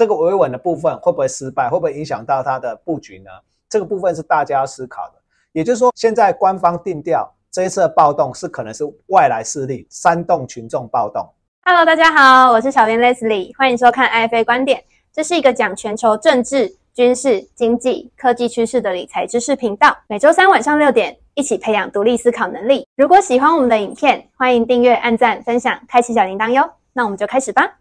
[0.00, 1.68] 这个维稳的部分会不会失败？
[1.68, 3.30] 会不会影响到它的布局呢？
[3.68, 5.16] 这个部分是大家要思考的。
[5.52, 11.22] 也就是说，现在官方定调这一次的暴动是可能是外来势力煽动群众暴动。
[11.66, 14.82] Hello，大家好，我是小编 Leslie，欢迎收看 IFA 观点。
[15.12, 19.94] 这是一个讲全球政治、军事、经济、科技趋势的理财知识频道。
[20.08, 22.86] 每周三晚上六点，一起培养独立思考能力。
[22.96, 26.70] 如果喜欢我们的影片，欢迎订阅、按赞、分享、开启小铃铛哟。
[26.94, 27.76] 那我们就开始吧。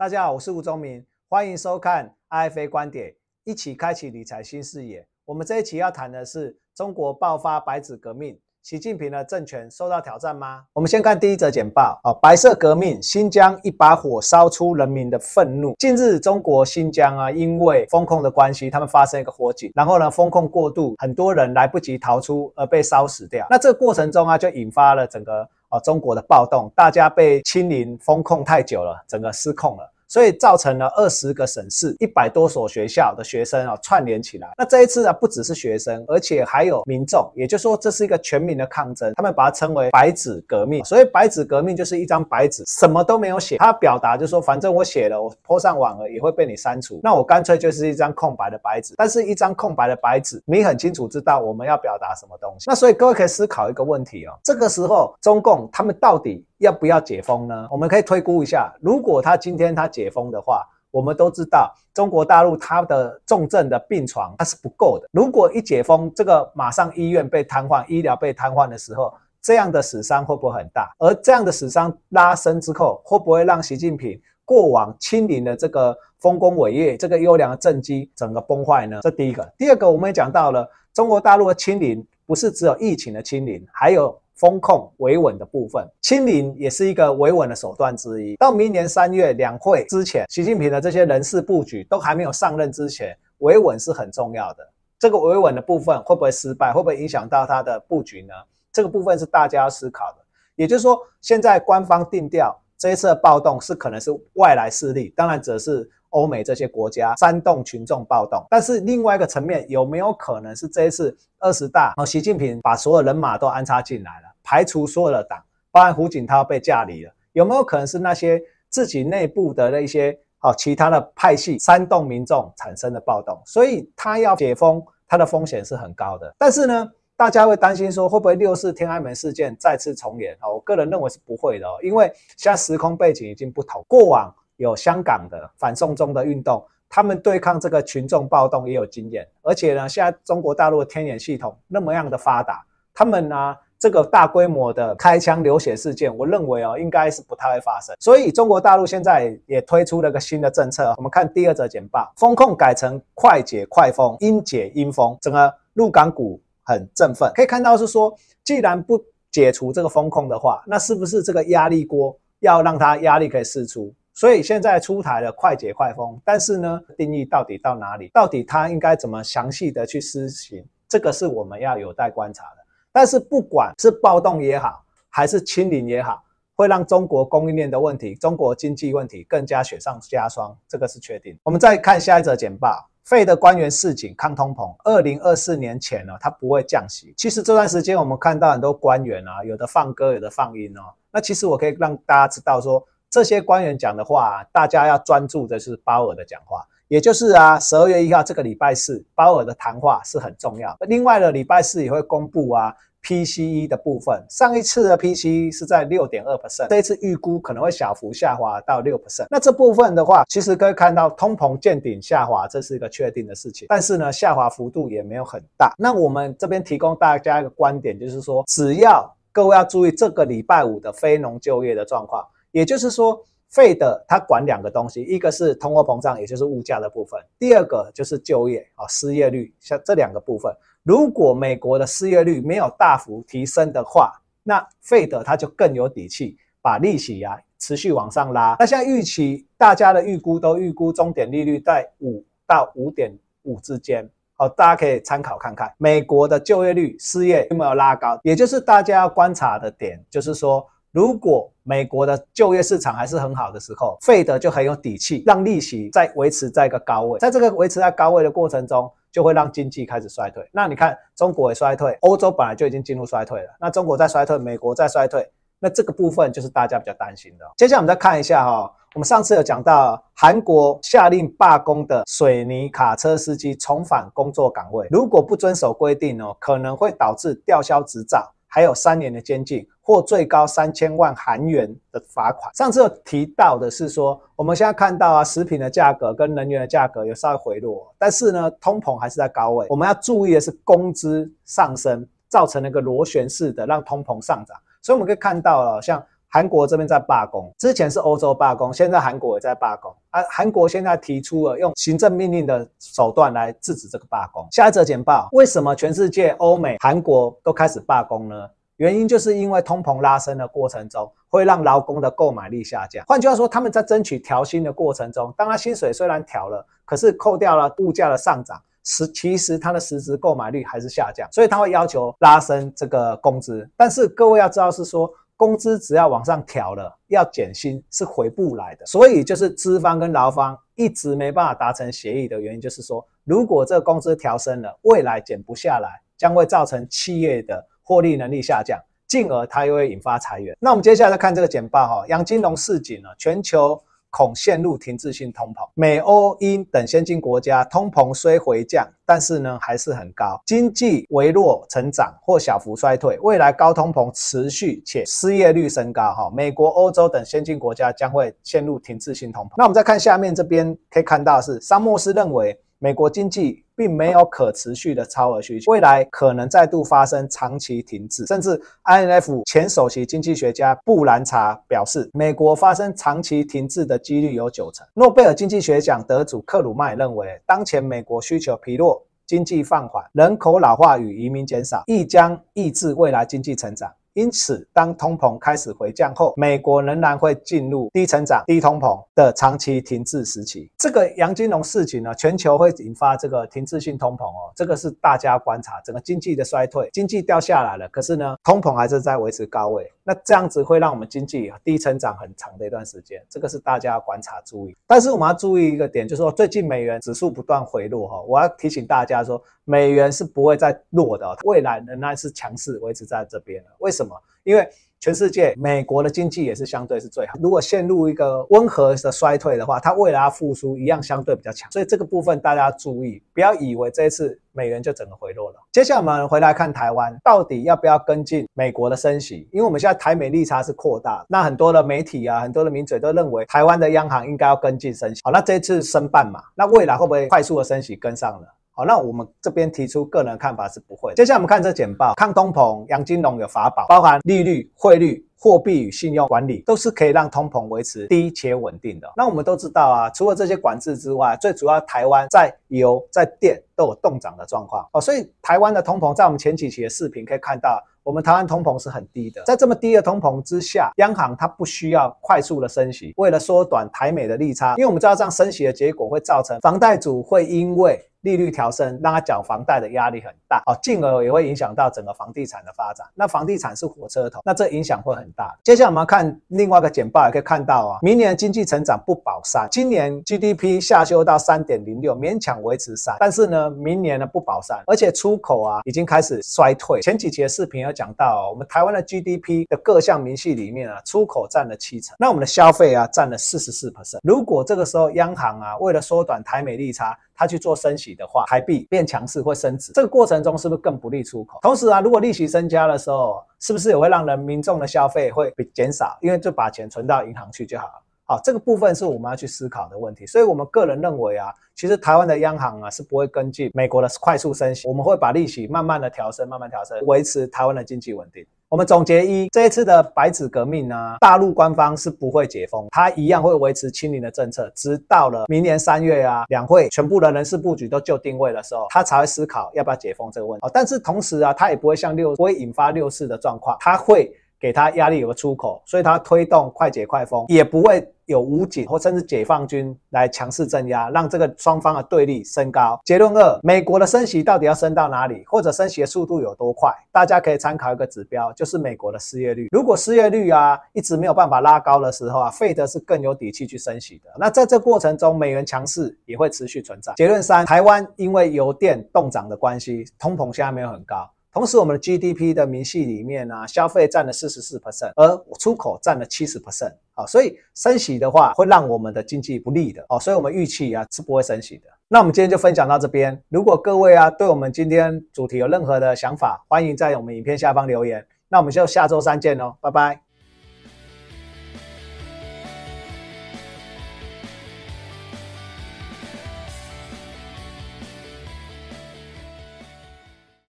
[0.00, 3.12] 大家好，我是吴宗明，欢迎收看 IFA 观点，
[3.44, 5.06] 一起开启理财新视野。
[5.26, 10.64] 我们这一期要谈的是中国爆发白纸革命，习近平的政权受到挑战吗？
[10.72, 15.74] 我们先看第一则简报啊，白色革命，新疆一把火烧出人民的愤怒。
[15.78, 23.46] 近日，中国新疆啊，因为风控的关系，他们发生一个火警，然后呢，风控过度，很多人来不及逃出而被烧死掉。
[23.50, 25.46] 那这个过程中啊，就引发了整个。
[25.70, 29.90] 啊，中国的暴动，大家被清零封控太久了，整个失控了。
[30.10, 34.50] 所以造成了二十个省市一百多所学校的学生啊串联起来。
[34.58, 39.12] 那这一次啊，不只是学生，而且还有民众，也就是说这是一个全民的抗争。
[39.14, 40.82] 他们把它称为“白纸革命”。
[40.84, 43.56] 所以“白纸革命”就是一张白纸，什么都没有写。
[43.58, 46.98] 他表达就是说，反正我写了，我泼上网了也会被你删除。
[47.04, 48.94] 那我干脆就是一张空白的白纸。
[48.96, 52.64] 但是，一张空白的白纸，你很清楚知道我们要表达什么东西。
[52.68, 56.44] 那所以各位可以思考一个问题哦，这个时候中共他们到底？
[56.60, 57.66] 要不要解封呢？
[57.70, 65.08] 我们可以推估一下，如果他今天他解封的话，我们都知道中国大陆它的重症的病床它是不够的。
[65.10, 69.10] 如果一解封，这个马上医院被瘫痪，医疗被瘫痪的时候，
[69.40, 70.94] 这样的死伤会不会很大？
[70.98, 79.00] 而这样的死伤拉升之后，会不会让习近平过往清零的这个丰功伟业、这个优良的政绩整个崩坏呢？
[79.02, 79.50] 这第一个。
[79.56, 84.20] 第二个，我们也讲到了中国大陆的清零，不是只有疫情的清零，还有。
[84.40, 88.34] 风控维稳的部分，清零也是一个维稳的手段之一。
[88.36, 94.66] 到明年三月两会之前，习近平的这些人事布局都还没有上任之前，维稳是很重要的。
[94.98, 96.72] 这个维稳的部分会不会失败？
[96.72, 98.32] 会不会影响到他的布局呢？
[98.72, 100.24] 这个部分是大家要思考的。
[100.54, 108.42] 也就是说，现在官方定调这一次的暴动是可能是外来势力，当然则是欧美这些国家煽动群众暴动。
[108.48, 114.29] 但是另外一个层面，有没有可能是这一次二十大，习近平把所有人马都安插进来了？
[114.50, 115.40] 排除所有的党，
[115.70, 123.40] 包含胡锦涛被架离了，有没有可能是那些自己内部的那些哦其他的派系煽动民众产生的暴动？
[123.46, 126.34] 所以他要解封，他的风险是很高的。
[126.36, 130.36] 但是呢，大家会担心说会不会六四天安门事件再次重演？
[130.42, 133.84] 哦，我个人认为是不会的哦，因为现在时空背景已经不同。
[133.86, 143.56] 过往有香港的反送中的运动，他们对抗这个群众暴动也有经验，而且呢，现在中国大陆的天眼系统那么样的发达，他们呢。
[143.80, 147.96] 这个大规模的开枪流血事件，我认为哦，应该是不太会发生。
[147.98, 150.92] 所以中国大陆现在也推出了个新的政策。
[150.98, 157.32] 我们看第二则简报，风控改成快解快封，阴解阴封，整个陆港股很振奋。
[157.34, 158.14] 可以看到是说，
[158.44, 163.90] 既然不解除这个风控的话，那是不是这个压力锅要让它压力可以释出？
[164.12, 168.10] 所以现在出台了快解快封，但是呢，定义到底到哪里？
[168.12, 170.62] 到底它应该怎么详细的去施行？
[170.86, 172.59] 这个是我们要有待观察的。
[172.92, 176.22] 但是不管是暴动也好，还是清零也好，
[176.56, 181.38] 会让中国供应链的问题、中国经济问题更加雪上加霜，这个是确定。
[181.42, 187.14] 我们再看下一则简报，费的官员示警抗通膨，二零二四年前呢，它不会降息。
[187.16, 190.82] 其实这段时间我们看到很多官员啊，有的放歌，有的放音哦。
[191.12, 196.66] 那其实我可以让大家知道说，这些官员讲的话，大家要专注的是鲍尔的讲话。
[196.90, 200.76] 也就是啊，十二月一号这个礼拜四，鲍尔的谈话是很重要。
[200.88, 202.74] 另外呢，礼拜四也会公布啊
[203.04, 204.20] PCE 的部分。
[204.28, 209.26] 上一次的 PCE 是在六点二 percent，这一次预估可能会小幅下滑到六 percent。
[209.30, 213.68] 那这部分的话，其实可以看到通膨见顶下滑，这是一个确定的事情。
[213.68, 215.72] 但是呢，下滑幅度也没有很大。
[215.78, 223.24] 那我们这边提供大家一个观点，就是说，只要各位要注意这个礼拜五的非农就业的状况，也就是说。
[223.50, 230.54] 费的它管两个东西，一个是通货膨胀，也就是物价的部分；第二个就是就业啊，失业率，像这两个部分。
[230.84, 234.12] 如果美国的失业率没有大幅提升的话，
[234.44, 238.56] 那费的它就更有底气把利息啊持续往上拉。
[238.58, 243.12] 那像预期，大家的预估都预估终点利率在五到五点
[243.42, 250.64] 五之间，好，大家可以参考看看美国的就业率、失业有没有拉高，也就是大家要观察的点，就是说。
[250.92, 257.18] 如果美国的就业市场还是很好的时候，费德就很有底气，让利息再维持在一个高位。
[257.20, 260.44] 在这个维持在高位的过程中，就会让经济开始衰退。
[260.52, 265.24] 那你看中国也衰退，欧洲本来就已经进入衰退了，那中国在衰退，美国在衰退，
[265.60, 267.44] 那这个部分就是大家比较担心的。
[267.56, 278.28] 接下来我们再看一下哈，我们上次有讲到韩国下令罢工的水泥卡车司机重返工作岗位，如果不遵守规定哦，可能会导致吊销执照。
[278.50, 282.54] 还有三年的监禁或最高三千万韩元的罚款。
[282.54, 289.66] 上次有提到的是说，我们现在看到啊，食品的价格跟能源的价格有稍微回落，但是呢，通膨还是在高位。
[289.70, 294.54] 我们要注意的是，工资上升造成了一个螺旋式的让通膨上涨。
[294.82, 296.04] 所以我们可以看到了，像。
[296.32, 299.92] 韩国这边在罢工，之前是欧洲罢工，现在韩国也在罢工。
[300.10, 304.46] 啊，韩国现在提出了用行政命令的手段来制止这个罢工。
[304.52, 308.48] 下一则简报，为什么全世界欧美、韩国都开始罢工呢？
[308.76, 313.04] 原因就是因为通膨拉升的过程中，会让劳工的购买力下降。
[313.08, 323.68] 换句话说，他们在争取调薪的过程中，当他薪水虽然调了，可是扣掉了物价的上涨，实其实他的实质购买力还是下降，所以他会要求拉升这个工资。
[323.76, 325.12] 但是各位要知道是说。
[325.40, 328.84] 工资只要往上调了，要减薪是回不来的。
[328.84, 335.88] 所以就是资方跟劳方一直没办法达成协议的原因，就是说，如果这个工资调升了，未来减不下来，
[336.18, 340.54] 将会造成企业的获利能力下降，进而它又会引发裁员。
[340.60, 343.82] 那我们接下来再看这个简报哈，杨金龙市井呢，全球。
[344.10, 359.50] 恐陷入停滞性通膨，美、欧、英等先进国家通膨虽回降，但是呢还是很高，经济微弱成长或小幅衰退，未来高通膨持续且失业率升高，哈，美国、欧洲等先进国家将会陷入停滞性通膨。
[359.56, 362.58] 那我们再看下面这边可以看到是桑莫斯认为。
[362.82, 374.86] 美国经济并没有可持续的超额需求，未来可能再度发生长期停滞，甚至 INF 前首席经济学家布兰查表示，美国发生长期停滞的几率有九成。
[374.94, 383.92] 诺贝尔经济学奖得主克鲁曼认为，当前美国需求疲弱、经济放缓、人口老化与移民减少，亦将抑制未来经济成长。
[384.20, 390.70] 因此，当通膨开始回降后，美国仍然会进入低成长、低通膨的长期停滞时期。
[390.76, 399.90] 这个杨金龙事情呢，全球会引发这个停滞性通膨哦，这个是大家观察整个经济的衰退，经济掉下来了，可是呢，通膨还是在维持高位。
[400.10, 404.76] 那这样子会让我们经济低成长很长的一段时间，这个是大家要观察注意。
[404.84, 413.70] 但是我们要注意一个点，就是说最近美元指数不断回落哈，我要提醒大家说，美元是不会再弱的，未来仍然是强势维持在这边的。
[413.78, 414.20] 为什么？
[414.42, 414.68] 因为
[415.00, 417.32] 全世界，美国的经济也是相对是最好。
[417.40, 421.72] 如果陷入一个温和的衰退的话，它未来要复苏一样相对比较强。
[421.72, 425.56] 所以这个部分大家要注意，不要以为这一次美元就整个回落了。
[425.72, 429.48] 接下来我们回来看台湾，到底要不要跟进美国的升息？
[429.52, 435.22] 因为我们现在台美利差是扩大，那很多的媒体啊，很多的名嘴都认为台湾的央行应该要跟进升息。
[435.24, 438.46] 好，那这一次升半嘛，那未来会不会快速的升息跟上了？
[438.72, 441.12] 好，那我们这边提出个人看法是不会。
[441.14, 449.10] 接下来我们看这简报，抗通膨，杨金龙有法宝，包含利率、汇率、货币与信用管理，都是可以让通膨维持低且稳定的。
[449.16, 457.82] 那我们都知道啊，除了这些管制之外，最主要台湾在油、在电都有动涨的状况哦，所以台湾的通膨在我们前几期的视频可以看到。
[458.02, 473.06] 我们台湾通膨是很低的，在这么低的通膨之下，央行它不需要快速的升息，为了缩短台美的利差，因为我们知道这样升息的结果会造成房贷主会因为利率调升，让他缴房贷的压力很大，哦，进而也会影响到整个房地产的发展。
[473.14, 475.56] 那房地产是火车头，那这影响会很大。
[475.64, 487.00] 接下来我们看另外一个简报，也可以看到啊，明年经济成长不保三，今年 GDP 下修到三点零六，勉强维持三，但是呢，明年呢不保三，而且出口啊已经开始衰退。
[487.00, 494.18] 前几期的视频有讲到，我们台湾的 GDP 的各项明细里面啊，出口占了七成，那我们的消费啊占了四十四 percent。
[494.22, 501.58] 如果这个时候央行啊为了缩短台美利差，它去做升息的话，台币变强势会升值，这个过程中是不是更不利出口？
[501.62, 506.18] 同时啊，如果利息增加的时候，是不是也会让人民众的消费会减少？
[506.20, 508.02] 因为就把钱存到银行去就好了。
[508.26, 510.26] 好，这个部分是我们要去思考的问题。
[510.26, 518.46] 所以我们个人认为啊，其实台湾的央行啊是不会跟进美国的快速升息，我们会把利息慢慢的调升，慢慢调升，维持台湾的经济稳定。
[518.70, 530.68] 我们总结一，这一次的白纸革命呢，大陆官方是不会解封，它一样会维持清零的政策，直到了明年三月啊，两会全部的人事布局都就定位的时候，它才会思考要不要解封这个问题。
[530.72, 534.32] 但是同时啊，它也不会像六，不会引发六四的状况，它会。
[534.60, 543.00] 给他压力有个出口，所以他推动快解快封，也不会有武警或甚至解放军来强势镇压，让这个双方的对立升高。
[543.04, 546.92] 结论二，美国的升息到底要升到哪里，或者升息的速度有多快？
[547.10, 549.68] 大家可以参考一个指标，就是美国的失业率。
[549.72, 554.30] 如果失业率啊一直没有办法拉高的时候啊，费德是更有底气去升息的。
[554.38, 557.14] 那在这过程中，美元强势也会持续存在。
[557.16, 561.28] 结论三，台湾因为油电动涨的关系，通膨现在没有很高。
[561.52, 566.92] 同时，我们的 GDP 的明细里面呢，消费占了四十四 percent，而出口占了七十 percent。
[567.12, 570.04] 好，所以升息的话，会让我们的经济不利的。
[570.08, 571.84] 哦，所以我们预期啊是不会升息的。
[572.06, 573.40] 那我们今天就分享到这边。
[573.48, 578.24] 如果各位啊对我们今天主题有任何的想法，欢迎在我们影片下方留言。
[578.48, 580.29] 那我们就下周三见喽，拜拜。